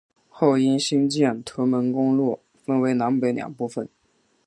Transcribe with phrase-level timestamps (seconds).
[0.29, 3.87] 后因兴建屯门公路分为南北两部份。